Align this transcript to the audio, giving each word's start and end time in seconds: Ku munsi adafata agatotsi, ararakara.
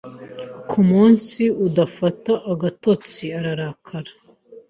Ku 0.69 0.79
munsi 0.89 1.41
adafata 1.67 2.33
agatotsi, 2.51 3.23
ararakara. 3.37 4.11